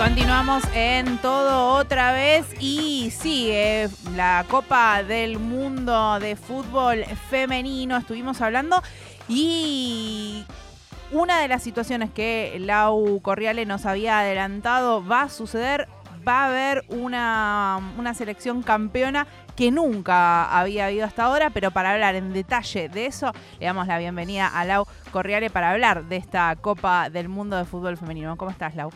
Continuamos 0.00 0.64
en 0.74 1.18
todo 1.18 1.74
otra 1.74 2.12
vez 2.12 2.46
y 2.58 3.10
sigue 3.10 3.90
la 4.16 4.46
Copa 4.48 5.02
del 5.02 5.38
Mundo 5.38 6.18
de 6.18 6.36
Fútbol 6.36 7.04
Femenino. 7.28 7.98
Estuvimos 7.98 8.40
hablando 8.40 8.82
y 9.28 10.46
una 11.12 11.38
de 11.42 11.48
las 11.48 11.62
situaciones 11.62 12.10
que 12.10 12.56
Lau 12.60 13.20
Corriale 13.20 13.66
nos 13.66 13.84
había 13.84 14.20
adelantado 14.20 15.06
va 15.06 15.24
a 15.24 15.28
suceder. 15.28 15.86
Va 16.26 16.44
a 16.44 16.46
haber 16.46 16.82
una, 16.88 17.92
una 17.98 18.14
selección 18.14 18.62
campeona 18.62 19.26
que 19.54 19.70
nunca 19.70 20.44
había 20.58 20.86
habido 20.86 21.04
hasta 21.04 21.24
ahora, 21.24 21.50
pero 21.50 21.72
para 21.72 21.92
hablar 21.92 22.14
en 22.14 22.32
detalle 22.32 22.88
de 22.88 23.04
eso, 23.04 23.32
le 23.58 23.66
damos 23.66 23.86
la 23.86 23.98
bienvenida 23.98 24.48
a 24.48 24.64
Lau 24.64 24.86
Corriale 25.12 25.50
para 25.50 25.72
hablar 25.72 26.06
de 26.06 26.16
esta 26.16 26.56
Copa 26.56 27.10
del 27.10 27.28
Mundo 27.28 27.58
de 27.58 27.66
Fútbol 27.66 27.98
Femenino. 27.98 28.38
¿Cómo 28.38 28.50
estás, 28.50 28.74
Lau? 28.74 28.90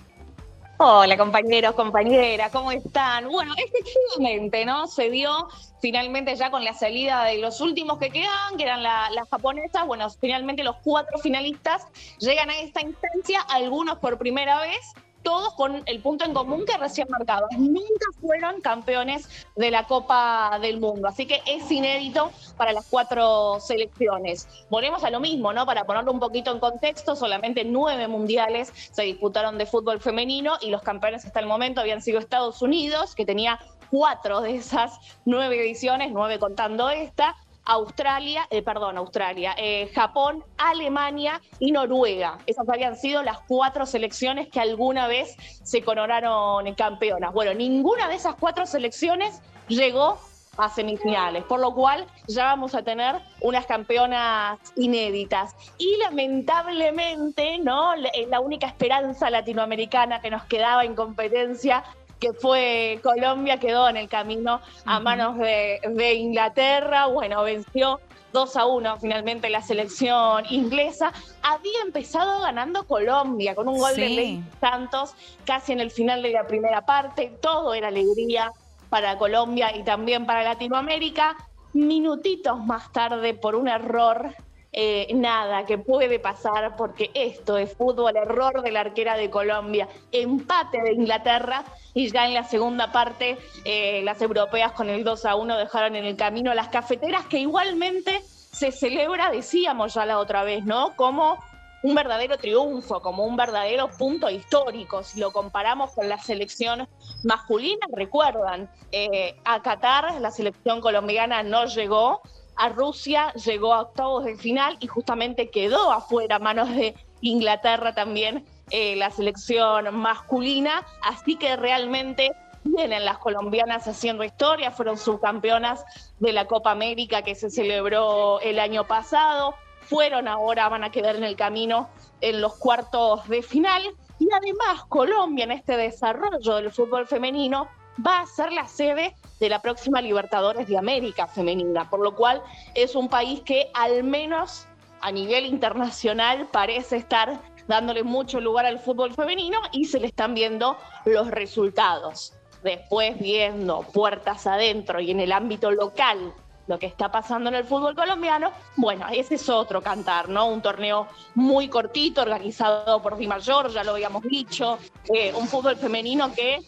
Hola 0.76 1.16
compañeros, 1.16 1.76
compañeras, 1.76 2.50
¿cómo 2.50 2.72
están? 2.72 3.28
Bueno, 3.28 3.54
efectivamente, 3.56 4.64
¿no? 4.66 4.88
Se 4.88 5.08
dio 5.08 5.46
finalmente 5.80 6.34
ya 6.34 6.50
con 6.50 6.64
la 6.64 6.74
salida 6.74 7.22
de 7.26 7.38
los 7.38 7.60
últimos 7.60 7.98
que 7.98 8.10
quedan, 8.10 8.56
que 8.56 8.64
eran 8.64 8.82
las 8.82 9.28
japonesas, 9.30 9.86
bueno, 9.86 10.10
finalmente 10.10 10.64
los 10.64 10.74
cuatro 10.82 11.18
finalistas 11.18 11.86
llegan 12.18 12.50
a 12.50 12.58
esta 12.58 12.80
instancia, 12.80 13.40
algunos 13.42 13.98
por 13.98 14.18
primera 14.18 14.60
vez, 14.62 14.80
todos 15.24 15.54
con 15.54 15.82
el 15.86 16.00
punto 16.00 16.24
en 16.24 16.34
común 16.34 16.64
que 16.64 16.76
recién 16.76 17.08
marcado. 17.10 17.48
Nunca 17.58 18.06
fueron 18.20 18.60
campeones 18.60 19.46
de 19.56 19.72
la 19.72 19.88
Copa 19.88 20.58
del 20.60 20.78
Mundo, 20.78 21.08
así 21.08 21.26
que 21.26 21.40
es 21.46 21.68
inédito 21.72 22.30
para 22.56 22.72
las 22.72 22.86
cuatro 22.86 23.58
selecciones. 23.58 24.46
Volvemos 24.70 25.02
a 25.02 25.10
lo 25.10 25.18
mismo, 25.18 25.52
¿no? 25.52 25.66
Para 25.66 25.84
ponerlo 25.84 26.12
un 26.12 26.20
poquito 26.20 26.52
en 26.52 26.60
contexto, 26.60 27.16
solamente 27.16 27.64
nueve 27.64 28.06
mundiales 28.06 28.72
se 28.92 29.02
disputaron 29.02 29.58
de 29.58 29.66
fútbol 29.66 30.00
femenino 30.00 30.58
y 30.60 30.70
los 30.70 30.82
campeones 30.82 31.24
hasta 31.24 31.40
el 31.40 31.46
momento 31.46 31.80
habían 31.80 32.02
sido 32.02 32.20
Estados 32.20 32.62
Unidos, 32.62 33.14
que 33.14 33.24
tenía 33.24 33.58
cuatro 33.90 34.40
de 34.40 34.56
esas 34.56 34.98
nueve 35.24 35.60
ediciones, 35.60 36.10
nueve 36.12 36.38
contando 36.38 36.90
esta, 36.90 37.36
Australia, 37.66 38.46
eh, 38.50 38.62
perdón, 38.62 38.98
Australia, 38.98 39.54
eh, 39.56 39.90
Japón, 39.94 40.44
Alemania 40.58 41.40
y 41.58 41.72
Noruega. 41.72 42.38
Esas 42.46 42.68
habían 42.68 42.96
sido 42.96 43.22
las 43.22 43.40
cuatro 43.40 43.86
selecciones 43.86 44.48
que 44.48 44.60
alguna 44.60 45.06
vez 45.06 45.36
se 45.62 45.82
coronaron 45.82 46.74
campeonas. 46.74 47.32
Bueno, 47.32 47.54
ninguna 47.54 48.08
de 48.08 48.16
esas 48.16 48.34
cuatro 48.34 48.66
selecciones 48.66 49.40
llegó 49.68 50.18
a 50.56 50.68
semifinales, 50.68 51.44
por 51.44 51.60
lo 51.60 51.74
cual 51.74 52.06
ya 52.28 52.44
vamos 52.44 52.74
a 52.74 52.82
tener 52.82 53.16
unas 53.40 53.66
campeonas 53.66 54.58
inéditas. 54.76 55.54
Y 55.78 55.96
lamentablemente, 55.96 57.58
¿no? 57.58 57.94
La 57.96 58.40
única 58.40 58.66
esperanza 58.66 59.30
latinoamericana 59.30 60.20
que 60.20 60.30
nos 60.30 60.44
quedaba 60.44 60.84
en 60.84 60.94
competencia 60.94 61.82
que 62.24 62.32
fue 62.32 63.00
Colombia, 63.02 63.58
quedó 63.58 63.86
en 63.86 63.98
el 63.98 64.08
camino 64.08 64.62
a 64.86 64.98
manos 64.98 65.36
de, 65.36 66.14
Inglaterra, 66.14 67.04
bueno, 67.04 67.42
venció 67.42 68.00
2 68.32 68.56
a 68.56 68.64
1 68.64 68.96
finalmente 68.98 69.50
la 69.50 69.60
selección 69.60 70.42
inglesa. 70.48 71.12
Había 71.42 71.82
empezado 71.84 72.40
ganando 72.40 72.86
Colombia 72.86 73.54
con 73.54 73.68
un 73.68 73.76
gol 73.76 73.94
de 73.94 74.08
Ley 74.08 74.44
Santos 74.58 75.14
casi 75.44 75.72
en 75.72 75.80
el 75.80 75.90
final 75.90 76.22
de 76.22 76.30
la 76.30 76.46
primera 76.46 76.86
parte. 76.86 77.36
Todo 77.42 77.74
era 77.74 77.88
alegría 77.88 78.52
para 78.88 79.18
Colombia 79.18 79.76
y 79.76 79.84
también 79.84 80.24
para 80.24 80.42
Latinoamérica. 80.42 81.36
Minutitos 81.74 82.64
más 82.64 82.90
tarde, 82.90 83.34
por 83.34 83.54
un 83.54 83.68
error 83.68 84.34
eh, 84.76 85.06
nada 85.14 85.64
que 85.66 85.78
puede 85.78 86.18
pasar 86.18 86.74
porque 86.76 87.12
esto 87.14 87.56
es 87.56 87.76
fútbol, 87.76 88.16
error 88.16 88.60
de 88.60 88.72
la 88.72 88.80
arquera 88.80 89.16
de 89.16 89.30
Colombia, 89.30 89.88
empate 90.10 90.82
de 90.82 90.94
Inglaterra 90.94 91.64
y 91.94 92.10
ya 92.10 92.26
en 92.26 92.34
la 92.34 92.42
segunda 92.42 92.90
parte 92.90 93.38
eh, 93.64 94.02
las 94.02 94.20
europeas 94.20 94.72
con 94.72 94.90
el 94.90 95.04
2 95.04 95.26
a 95.26 95.36
1 95.36 95.58
dejaron 95.58 95.94
en 95.94 96.04
el 96.04 96.16
camino 96.16 96.50
a 96.50 96.56
las 96.56 96.68
cafeteras 96.68 97.24
que 97.26 97.38
igualmente 97.38 98.20
se 98.50 98.72
celebra, 98.72 99.30
decíamos 99.30 99.94
ya 99.94 100.06
la 100.06 100.18
otra 100.18 100.42
vez, 100.42 100.64
¿no? 100.64 100.96
Como 100.96 101.38
un 101.84 101.94
verdadero 101.94 102.36
triunfo, 102.36 103.00
como 103.00 103.24
un 103.26 103.36
verdadero 103.36 103.88
punto 103.88 104.28
histórico. 104.28 105.04
Si 105.04 105.20
lo 105.20 105.30
comparamos 105.30 105.92
con 105.92 106.08
la 106.08 106.18
selección 106.18 106.88
masculina, 107.22 107.86
recuerdan, 107.92 108.68
eh, 108.90 109.36
a 109.44 109.62
Qatar 109.62 110.20
la 110.20 110.30
selección 110.32 110.80
colombiana 110.80 111.44
no 111.44 111.66
llegó, 111.66 112.22
a 112.56 112.68
Rusia, 112.68 113.32
llegó 113.34 113.74
a 113.74 113.82
octavos 113.82 114.24
de 114.24 114.36
final 114.36 114.76
y 114.80 114.86
justamente 114.86 115.50
quedó 115.50 115.92
afuera 115.92 116.36
a 116.36 116.38
manos 116.38 116.70
de 116.70 116.94
Inglaterra 117.20 117.94
también 117.94 118.44
eh, 118.70 118.96
la 118.96 119.10
selección 119.10 119.94
masculina, 119.96 120.86
así 121.02 121.36
que 121.36 121.56
realmente 121.56 122.32
vienen 122.64 123.04
las 123.04 123.18
colombianas 123.18 123.86
haciendo 123.86 124.24
historia, 124.24 124.70
fueron 124.70 124.96
subcampeonas 124.96 125.84
de 126.18 126.32
la 126.32 126.46
Copa 126.46 126.70
América 126.70 127.22
que 127.22 127.34
se 127.34 127.50
celebró 127.50 128.40
el 128.40 128.58
año 128.58 128.86
pasado, 128.86 129.54
fueron 129.82 130.28
ahora, 130.28 130.68
van 130.68 130.84
a 130.84 130.90
quedar 130.90 131.16
en 131.16 131.24
el 131.24 131.36
camino 131.36 131.90
en 132.20 132.40
los 132.40 132.56
cuartos 132.56 133.28
de 133.28 133.42
final. 133.42 133.82
Y 134.18 134.28
además 134.32 134.84
Colombia 134.88 135.44
en 135.44 135.52
este 135.52 135.76
desarrollo 135.76 136.56
del 136.56 136.70
fútbol 136.70 137.06
femenino 137.06 137.68
va 138.04 138.20
a 138.20 138.26
ser 138.26 138.52
la 138.52 138.66
sede 138.66 139.14
de 139.40 139.48
la 139.48 139.60
próxima 139.60 140.00
Libertadores 140.00 140.68
de 140.68 140.78
América 140.78 141.26
femenina, 141.26 141.88
por 141.88 142.00
lo 142.00 142.14
cual 142.14 142.42
es 142.74 142.94
un 142.94 143.08
país 143.08 143.40
que 143.40 143.70
al 143.74 144.04
menos 144.04 144.66
a 145.00 145.12
nivel 145.12 145.46
internacional 145.46 146.48
parece 146.50 146.96
estar 146.96 147.40
dándole 147.68 148.02
mucho 148.02 148.40
lugar 148.40 148.66
al 148.66 148.78
fútbol 148.78 149.14
femenino 149.14 149.58
y 149.72 149.86
se 149.86 150.00
le 150.00 150.06
están 150.06 150.34
viendo 150.34 150.76
los 151.04 151.30
resultados. 151.30 152.34
Después 152.62 153.18
viendo 153.18 153.82
puertas 153.82 154.46
adentro 154.46 155.00
y 155.00 155.10
en 155.10 155.20
el 155.20 155.32
ámbito 155.32 155.70
local 155.70 156.32
lo 156.66 156.78
que 156.78 156.86
está 156.86 157.12
pasando 157.12 157.50
en 157.50 157.56
el 157.56 157.64
fútbol 157.64 157.94
colombiano, 157.94 158.50
bueno, 158.76 159.06
ese 159.12 159.34
es 159.34 159.48
otro 159.50 159.82
cantar, 159.82 160.30
¿no? 160.30 160.46
Un 160.46 160.62
torneo 160.62 161.08
muy 161.34 161.68
cortito, 161.68 162.22
organizado 162.22 163.02
por 163.02 163.18
Di 163.18 163.26
Mayor, 163.26 163.70
ya 163.70 163.84
lo 163.84 163.90
habíamos 163.90 164.22
dicho, 164.22 164.78
eh, 165.12 165.34
un 165.34 165.46
fútbol 165.46 165.76
femenino 165.76 166.32
que 166.32 166.64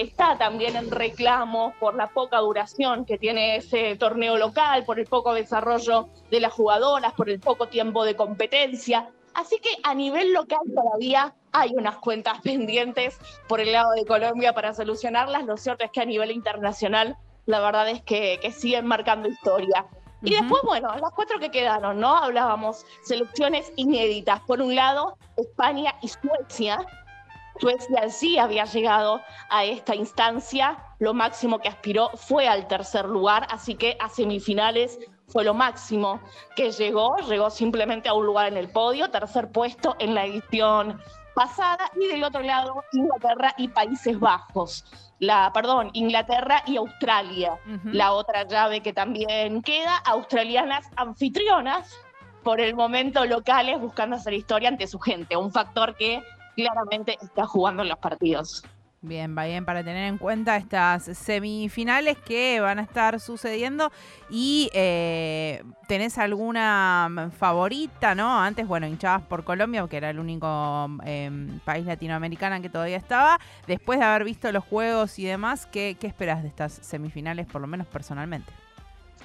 está 0.00 0.36
también 0.36 0.76
en 0.76 0.90
reclamo 0.90 1.72
por 1.80 1.94
la 1.94 2.08
poca 2.08 2.38
duración 2.38 3.06
que 3.06 3.16
tiene 3.16 3.56
ese 3.56 3.96
torneo 3.96 4.36
local, 4.36 4.84
por 4.84 5.00
el 5.00 5.06
poco 5.06 5.32
desarrollo 5.32 6.08
de 6.30 6.40
las 6.40 6.52
jugadoras, 6.52 7.14
por 7.14 7.30
el 7.30 7.40
poco 7.40 7.68
tiempo 7.68 8.04
de 8.04 8.14
competencia. 8.14 9.08
Así 9.32 9.58
que 9.58 9.70
a 9.82 9.94
nivel 9.94 10.34
local 10.34 10.60
todavía 10.74 11.34
hay 11.52 11.72
unas 11.74 11.96
cuentas 11.96 12.40
pendientes 12.44 13.18
por 13.48 13.60
el 13.60 13.72
lado 13.72 13.92
de 13.92 14.04
Colombia 14.04 14.52
para 14.52 14.74
solucionarlas. 14.74 15.44
Lo 15.46 15.56
cierto 15.56 15.84
es 15.84 15.90
que 15.90 16.02
a 16.02 16.06
nivel 16.06 16.30
internacional 16.30 17.16
la 17.46 17.60
verdad 17.60 17.88
es 17.88 18.02
que, 18.02 18.38
siguen 18.52 18.86
marcando 18.86 19.28
historia. 19.28 19.86
Y 20.22 20.34
después, 20.34 20.62
bueno, 20.64 20.88
las 20.96 21.12
cuatro 21.14 21.38
que 21.38 21.50
quedaron, 21.50 22.00
¿no? 22.00 22.16
Hablábamos 22.16 22.84
selecciones 23.04 23.72
inéditas. 23.76 24.40
Por 24.40 24.60
un 24.60 24.74
lado, 24.74 25.16
España 25.36 25.94
y 26.02 26.08
Suecia, 26.08 26.78
Suecia 27.60 28.08
sí 28.10 28.38
había 28.38 28.64
llegado 28.64 29.22
a 29.48 29.64
esta 29.64 29.94
instancia, 29.94 30.78
lo 30.98 31.14
máximo 31.14 31.58
que 31.58 31.68
aspiró 31.68 32.10
fue 32.14 32.48
al 32.48 32.68
tercer 32.68 33.06
lugar, 33.06 33.46
así 33.50 33.74
que 33.74 33.96
a 34.00 34.08
semifinales 34.08 34.98
fue 35.28 35.44
lo 35.44 35.54
máximo 35.54 36.20
que 36.54 36.70
llegó, 36.70 37.16
llegó 37.28 37.50
simplemente 37.50 38.08
a 38.08 38.14
un 38.14 38.26
lugar 38.26 38.48
en 38.48 38.56
el 38.56 38.70
podio, 38.70 39.10
tercer 39.10 39.50
puesto 39.50 39.96
en 39.98 40.14
la 40.14 40.26
edición 40.26 41.00
pasada, 41.34 41.90
y 42.00 42.06
del 42.06 42.24
otro 42.24 42.40
lado 42.40 42.82
Inglaterra 42.92 43.54
y 43.58 43.68
Países 43.68 44.18
Bajos. 44.18 44.84
La, 45.18 45.50
perdón, 45.52 45.90
Inglaterra 45.92 46.62
y 46.66 46.76
Australia, 46.76 47.58
la 47.84 48.12
otra 48.12 48.44
llave 48.44 48.80
que 48.80 48.92
también 48.92 49.62
queda, 49.62 49.96
australianas 49.98 50.86
anfitrionas, 50.96 51.94
por 52.42 52.60
el 52.60 52.76
momento 52.76 53.24
locales 53.24 53.80
buscando 53.80 54.16
hacer 54.16 54.32
historia 54.34 54.68
ante 54.68 54.86
su 54.86 55.00
gente, 55.00 55.36
un 55.36 55.50
factor 55.50 55.96
que 55.96 56.22
claramente 56.56 57.16
está 57.22 57.46
jugando 57.46 57.82
en 57.82 57.90
los 57.90 57.98
partidos. 57.98 58.64
Bien, 59.02 59.36
va 59.38 59.44
bien 59.44 59.64
para 59.64 59.84
tener 59.84 60.08
en 60.08 60.18
cuenta 60.18 60.56
estas 60.56 61.04
semifinales 61.04 62.18
que 62.18 62.58
van 62.60 62.80
a 62.80 62.82
estar 62.82 63.20
sucediendo 63.20 63.92
y 64.30 64.68
eh, 64.72 65.62
tenés 65.86 66.18
alguna 66.18 67.30
favorita, 67.38 68.16
¿no? 68.16 68.40
Antes, 68.40 68.66
bueno, 68.66 68.86
hinchabas 68.88 69.22
por 69.22 69.44
Colombia, 69.44 69.86
que 69.88 69.98
era 69.98 70.10
el 70.10 70.18
único 70.18 70.88
em, 71.04 71.60
país 71.60 71.86
latinoamericano 71.86 72.60
que 72.60 72.70
todavía 72.70 72.96
estaba. 72.96 73.38
Después 73.68 74.00
de 74.00 74.06
haber 74.06 74.24
visto 74.24 74.50
los 74.50 74.64
juegos 74.64 75.18
y 75.20 75.24
demás, 75.26 75.66
¿qué, 75.66 75.96
qué 76.00 76.08
esperas 76.08 76.42
de 76.42 76.48
estas 76.48 76.72
semifinales, 76.72 77.46
por 77.46 77.60
lo 77.60 77.68
menos 77.68 77.86
personalmente? 77.86 78.50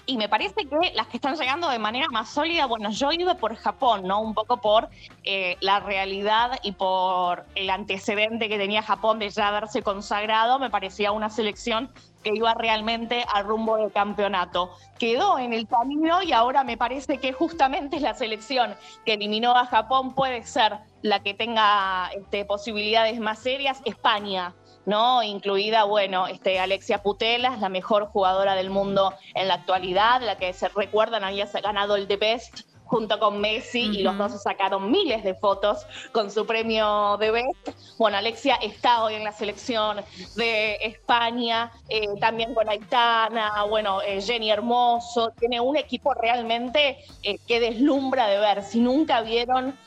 Y 0.05 0.17
me 0.17 0.27
parece 0.29 0.65
que 0.65 0.91
las 0.93 1.07
que 1.07 1.17
están 1.17 1.35
llegando 1.35 1.69
de 1.69 1.79
manera 1.79 2.07
más 2.09 2.29
sólida, 2.29 2.65
bueno, 2.65 2.89
yo 2.91 3.11
iba 3.11 3.35
por 3.35 3.55
Japón, 3.55 4.03
¿no? 4.07 4.21
Un 4.21 4.33
poco 4.33 4.57
por 4.57 4.89
eh, 5.23 5.57
la 5.61 5.79
realidad 5.79 6.59
y 6.63 6.71
por 6.73 7.45
el 7.55 7.69
antecedente 7.69 8.49
que 8.49 8.57
tenía 8.57 8.81
Japón 8.81 9.19
de 9.19 9.29
ya 9.29 9.47
haberse 9.47 9.81
consagrado, 9.83 10.59
me 10.59 10.69
parecía 10.69 11.11
una 11.11 11.29
selección 11.29 11.91
que 12.23 12.31
iba 12.33 12.53
realmente 12.53 13.25
al 13.33 13.45
rumbo 13.45 13.77
del 13.77 13.91
campeonato. 13.91 14.71
Quedó 14.99 15.39
en 15.39 15.53
el 15.53 15.67
camino 15.67 16.21
y 16.21 16.31
ahora 16.33 16.63
me 16.63 16.77
parece 16.77 17.17
que 17.17 17.33
justamente 17.33 17.99
la 17.99 18.13
selección 18.13 18.75
que 19.05 19.13
eliminó 19.13 19.55
a 19.55 19.65
Japón 19.65 20.13
puede 20.13 20.43
ser 20.43 20.77
la 21.01 21.21
que 21.23 21.33
tenga 21.33 22.09
este, 22.15 22.45
posibilidades 22.45 23.19
más 23.19 23.39
serias, 23.39 23.81
España. 23.85 24.53
¿No? 24.85 25.23
Incluida, 25.23 25.83
bueno, 25.83 26.27
este, 26.27 26.59
Alexia 26.59 27.03
Putelas, 27.03 27.59
la 27.59 27.69
mejor 27.69 28.07
jugadora 28.07 28.55
del 28.55 28.69
mundo 28.69 29.13
en 29.35 29.47
la 29.47 29.55
actualidad, 29.55 30.21
la 30.21 30.37
que 30.37 30.53
se 30.53 30.69
recuerdan 30.69 31.23
había 31.23 31.45
ganado 31.45 31.95
el 31.95 32.07
The 32.07 32.17
Best 32.17 32.71
junto 32.91 33.19
con 33.19 33.39
Messi 33.39 33.83
y 33.83 34.03
los 34.03 34.17
dos 34.17 34.43
sacaron 34.43 34.91
miles 34.91 35.23
de 35.23 35.33
fotos 35.33 35.87
con 36.11 36.29
su 36.29 36.45
premio 36.45 37.15
de 37.17 37.31
Best. 37.31 37.97
Bueno, 37.97 38.17
Alexia 38.17 38.55
está 38.55 39.05
hoy 39.05 39.13
en 39.13 39.23
la 39.23 39.31
selección 39.31 40.01
de 40.35 40.75
España, 40.81 41.71
eh, 41.87 42.05
también 42.19 42.53
con 42.53 42.67
Aitana, 42.67 43.63
bueno, 43.63 44.01
eh, 44.01 44.21
Jenny 44.21 44.51
Hermoso, 44.51 45.31
tiene 45.39 45.61
un 45.61 45.77
equipo 45.77 46.13
realmente 46.13 46.97
eh, 47.23 47.37
que 47.47 47.61
deslumbra 47.61 48.27
de 48.27 48.39
ver. 48.39 48.61
Si 48.61 48.81
nunca 48.81 49.21
vieron 49.21 49.77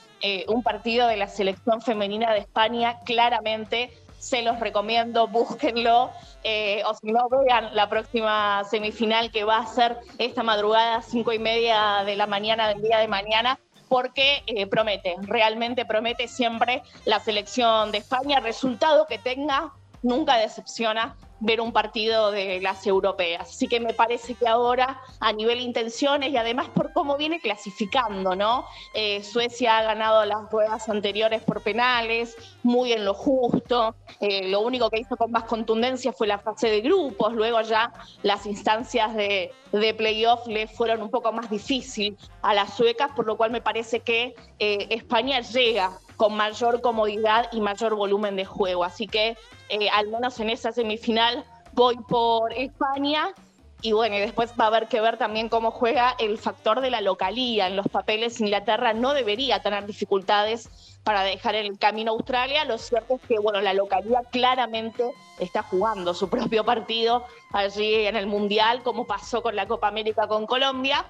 un 0.49 0.62
partido 0.62 1.06
de 1.06 1.19
la 1.19 1.29
selección 1.29 1.82
femenina 1.82 2.32
de 2.32 2.38
España, 2.38 2.99
claramente 3.05 3.93
se 4.25 4.41
los 4.41 4.59
recomiendo, 4.59 5.29
búsquenlo, 5.29 6.11
eh, 6.44 6.82
o 6.87 6.94
si 6.94 7.12
no, 7.12 7.29
vean 7.29 7.75
la 7.75 7.91
próxima 7.91 8.65
semifinal 8.65 9.31
que 9.31 9.44
va 9.44 9.59
a 9.59 9.67
ser 9.67 9.99
esta 10.17 10.43
madrugada, 10.43 11.03
cinco 11.03 11.35
y 11.35 11.38
media 11.38 12.03
de 12.06 12.17
la 12.17 12.26
mañana 12.26 12.69
del 12.69 12.81
día 12.81 12.99
de 12.99 13.06
mañana, 13.06 13.61
porque 13.91 14.43
eh, 14.47 14.67
promete, 14.67 15.17
realmente 15.21 15.85
promete 15.85 16.26
siempre 16.26 16.82
la 17.05 17.21
selección 17.21 17.93
de 17.93 17.99
España, 17.99 18.41
resultado 18.41 19.06
que 19.06 19.19
tenga, 19.19 19.75
nunca 20.03 20.38
decepciona 20.38 21.17
ver 21.44 21.61
un 21.61 21.73
partido 21.73 22.31
de 22.31 22.61
las 22.61 22.87
europeas. 22.87 23.50
Así 23.50 23.69
que 23.69 23.79
me 23.79 23.93
parece 23.93 24.35
que 24.35 24.49
ahora, 24.49 25.00
a 25.20 25.32
nivel 25.32 25.61
intenciones 25.61 26.31
y 26.31 26.37
además 26.37 26.69
por 26.70 26.93
cómo 26.93 27.17
viene 27.17 27.38
clasificando, 27.38 28.35
¿no? 28.35 28.64
Eh, 28.94 29.23
Suecia 29.23 29.79
ha 29.79 29.82
ganado 29.82 30.25
las 30.25 30.50
ruedas 30.50 30.88
anteriores 30.88 31.43
por 31.43 31.61
penales, 31.61 32.37
muy 32.62 32.93
en 32.93 33.05
lo 33.05 33.12
justo. 33.12 33.94
Eh, 34.20 34.49
lo 34.49 34.61
único 34.61 34.88
que 34.88 35.00
hizo 35.00 35.17
con 35.17 35.31
más 35.31 35.44
contundencia 35.44 36.12
fue 36.12 36.26
la 36.26 36.38
fase 36.38 36.69
de 36.69 36.81
grupos. 36.81 37.35
Luego 37.35 37.61
ya 37.61 37.93
las 38.23 38.47
instancias 38.47 39.14
de, 39.14 39.52
de 39.73 39.94
playoff 39.94 40.47
le 40.47 40.67
fueron 40.67 41.02
un 41.02 41.11
poco 41.11 41.31
más 41.31 41.50
difícil 41.50 42.17
a 42.40 42.55
las 42.55 42.75
suecas, 42.75 43.11
por 43.14 43.26
lo 43.26 43.37
cual 43.37 43.50
me 43.50 43.61
parece 43.61 44.00
que 44.00 44.35
eh, 44.58 44.87
España 44.90 45.40
llega 45.40 45.93
con 46.17 46.37
mayor 46.37 46.81
comodidad 46.81 47.49
y 47.52 47.61
mayor 47.61 47.94
volumen 47.94 48.37
de 48.37 48.44
juego. 48.44 48.85
Así 48.85 49.06
que 49.06 49.37
eh, 49.69 49.88
al 49.90 50.08
menos 50.08 50.38
en 50.40 50.50
esa 50.50 50.72
semifinal 50.72 51.44
voy 51.72 51.96
por 52.08 52.52
España. 52.52 53.34
Y 53.82 53.93
bueno, 53.93 54.16
y 54.16 54.20
después 54.20 54.52
va 54.58 54.64
a 54.64 54.69
haber 54.69 54.88
que 54.88 55.02
ver 55.02 55.19
también 55.19 55.50
cómo 55.50 55.70
juega 55.70 56.16
el 56.19 56.38
factor 56.38 56.81
de 56.81 56.90
la 56.90 57.02
localía. 57.02 57.66
En 57.66 57.76
los 57.76 57.87
papeles 57.88 58.40
Inglaterra 58.40 58.94
no 58.94 59.12
debería 59.12 59.61
tener 59.61 59.84
dificultades 59.84 60.70
para 61.05 61.22
dejar 61.22 61.55
el 61.55 61.78
camino 61.78 62.12
a 62.12 62.14
Australia. 62.14 62.64
Lo 62.64 62.78
cierto 62.78 63.16
es 63.16 63.20
que 63.28 63.38
bueno, 63.38 63.61
la 63.61 63.75
localía 63.75 64.22
claramente 64.31 65.05
está 65.38 65.62
jugando 65.62 66.14
su 66.14 66.31
propio 66.31 66.64
partido 66.64 67.25
allí 67.52 68.06
en 68.06 68.16
el 68.16 68.26
Mundial, 68.26 68.82
como 68.82 69.06
pasó 69.06 69.43
con 69.43 69.55
la 69.55 69.66
Copa 69.66 69.88
América 69.88 70.26
con 70.26 70.46
Colombia. 70.46 71.05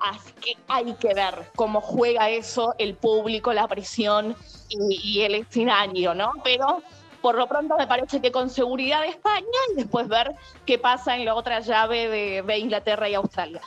Así 0.00 0.32
que 0.40 0.56
hay 0.68 0.94
que 0.94 1.12
ver 1.12 1.50
cómo 1.54 1.80
juega 1.80 2.30
eso 2.30 2.74
el 2.78 2.94
público, 2.94 3.52
la 3.52 3.68
presión 3.68 4.34
y, 4.70 5.20
el 5.20 5.34
escenario, 5.34 6.14
¿no? 6.14 6.32
Pero 6.42 6.82
por 7.20 7.36
lo 7.36 7.46
pronto 7.46 7.76
me 7.76 7.86
parece 7.86 8.20
que 8.20 8.32
con 8.32 8.50
seguridad 8.50 9.04
España 9.04 9.46
y 9.72 9.76
después 9.76 10.08
ver 10.08 10.34
qué 10.66 10.78
pasa 10.78 11.16
en 11.16 11.24
la 11.24 11.34
otra 11.34 11.60
llave 11.60 12.42
de 12.42 12.58
Inglaterra 12.58 13.08
y 13.08 13.14
Australia. 13.14 13.60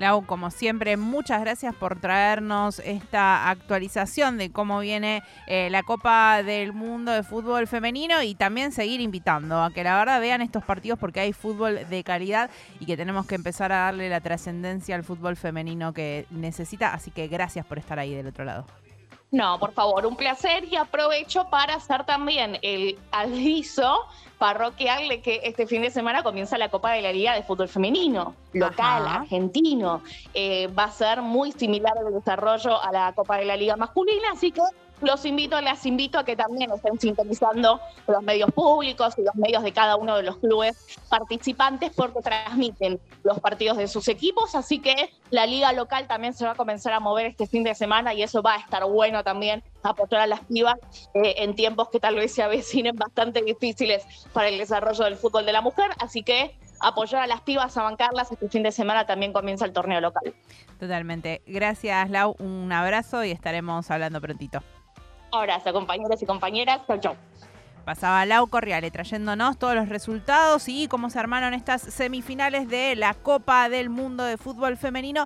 Lau, 0.00 0.24
como 0.24 0.50
siempre, 0.50 0.96
muchas 0.96 1.42
gracias 1.42 1.74
por 1.74 2.00
traernos 2.00 2.78
esta 2.78 3.50
actualización 3.50 4.38
de 4.38 4.50
cómo 4.50 4.80
viene 4.80 5.22
eh, 5.46 5.68
la 5.70 5.82
Copa 5.82 6.42
del 6.42 6.72
Mundo 6.72 7.12
de 7.12 7.22
Fútbol 7.22 7.66
Femenino 7.66 8.22
y 8.22 8.34
también 8.34 8.72
seguir 8.72 9.02
invitando 9.02 9.62
a 9.62 9.70
que 9.72 9.84
la 9.84 9.98
verdad 9.98 10.18
vean 10.18 10.40
estos 10.40 10.64
partidos 10.64 10.98
porque 10.98 11.20
hay 11.20 11.34
fútbol 11.34 11.80
de 11.90 12.02
calidad 12.02 12.50
y 12.78 12.86
que 12.86 12.96
tenemos 12.96 13.26
que 13.26 13.34
empezar 13.34 13.72
a 13.72 13.84
darle 13.84 14.08
la 14.08 14.22
trascendencia 14.22 14.94
al 14.94 15.04
fútbol 15.04 15.36
femenino 15.36 15.92
que 15.92 16.26
necesita. 16.30 16.94
Así 16.94 17.10
que 17.10 17.28
gracias 17.28 17.66
por 17.66 17.78
estar 17.78 17.98
ahí 17.98 18.14
del 18.14 18.28
otro 18.28 18.46
lado. 18.46 18.64
No, 19.32 19.60
por 19.60 19.72
favor, 19.72 20.06
un 20.06 20.16
placer 20.16 20.64
y 20.64 20.76
aprovecho 20.76 21.48
para 21.50 21.74
hacer 21.74 22.04
también 22.04 22.58
el 22.62 22.98
aviso 23.12 24.06
parroquial 24.40 25.20
que 25.20 25.42
este 25.44 25.66
fin 25.66 25.82
de 25.82 25.90
semana 25.90 26.22
comienza 26.22 26.56
la 26.56 26.70
Copa 26.70 26.92
de 26.92 27.02
la 27.02 27.12
Liga 27.12 27.34
de 27.34 27.42
Fútbol 27.42 27.68
Femenino, 27.68 28.34
local, 28.54 29.06
argentino. 29.06 30.02
Eh, 30.32 30.66
va 30.68 30.84
a 30.84 30.90
ser 30.90 31.20
muy 31.20 31.52
similar 31.52 31.92
el 32.06 32.14
desarrollo 32.14 32.82
a 32.82 32.90
la 32.90 33.12
Copa 33.12 33.36
de 33.36 33.44
la 33.44 33.54
Liga 33.54 33.76
masculina, 33.76 34.28
así 34.32 34.50
que 34.50 34.62
los 35.02 35.26
invito, 35.26 35.60
las 35.60 35.84
invito 35.84 36.18
a 36.18 36.24
que 36.24 36.36
también 36.36 36.70
estén 36.70 36.98
sintonizando 36.98 37.80
los 38.06 38.22
medios 38.22 38.50
públicos 38.52 39.14
y 39.18 39.22
los 39.22 39.34
medios 39.34 39.62
de 39.62 39.72
cada 39.72 39.96
uno 39.96 40.16
de 40.16 40.22
los 40.22 40.38
clubes 40.38 40.86
participantes 41.10 41.92
porque 41.94 42.20
transmiten 42.20 42.98
los 43.22 43.40
partidos 43.40 43.76
de 43.76 43.88
sus 43.88 44.08
equipos, 44.08 44.54
así 44.54 44.78
que 44.78 45.10
la 45.30 45.46
liga 45.46 45.72
local 45.74 46.06
también 46.06 46.32
se 46.32 46.46
va 46.46 46.52
a 46.52 46.54
comenzar 46.54 46.94
a 46.94 47.00
mover 47.00 47.26
este 47.26 47.46
fin 47.46 47.62
de 47.62 47.74
semana 47.74 48.14
y 48.14 48.22
eso 48.22 48.40
va 48.42 48.54
a 48.54 48.58
estar 48.58 48.84
bueno 48.86 49.22
también 49.22 49.62
apoyar 49.82 50.22
a 50.22 50.26
las 50.26 50.40
pibas 50.40 50.76
eh, 51.14 51.34
en 51.38 51.54
tiempos 51.54 51.88
que 51.90 52.00
tal 52.00 52.16
vez 52.16 52.32
se 52.32 52.42
avecinen 52.42 52.96
bastante 52.96 53.42
difíciles 53.42 54.04
para 54.32 54.48
el 54.48 54.58
desarrollo 54.58 55.04
del 55.04 55.16
fútbol 55.16 55.46
de 55.46 55.52
la 55.52 55.60
mujer, 55.60 55.90
así 55.98 56.22
que 56.22 56.56
apoyar 56.80 57.22
a 57.22 57.26
las 57.26 57.42
pibas, 57.42 57.76
a 57.76 57.82
bancarlas, 57.82 58.32
este 58.32 58.48
fin 58.48 58.62
de 58.62 58.72
semana 58.72 59.06
también 59.06 59.32
comienza 59.32 59.64
el 59.64 59.72
torneo 59.72 60.00
local. 60.00 60.34
Totalmente. 60.78 61.42
Gracias, 61.46 62.10
Lau. 62.10 62.34
Un 62.38 62.72
abrazo 62.72 63.24
y 63.24 63.30
estaremos 63.30 63.90
hablando 63.90 64.20
prontito. 64.20 64.62
Abrazo, 65.32 65.72
compañeros 65.72 66.20
y 66.22 66.26
compañeras. 66.26 66.80
Chau, 66.86 66.98
chau. 66.98 67.16
Pasaba 67.84 68.24
Lau 68.26 68.46
Corriale 68.46 68.90
trayéndonos 68.90 69.58
todos 69.58 69.74
los 69.74 69.88
resultados 69.88 70.68
y 70.68 70.86
cómo 70.88 71.10
se 71.10 71.18
armaron 71.18 71.54
estas 71.54 71.82
semifinales 71.82 72.68
de 72.68 72.94
la 72.94 73.14
Copa 73.14 73.68
del 73.68 73.90
Mundo 73.90 74.24
de 74.24 74.36
Fútbol 74.36 74.76
Femenino. 74.76 75.24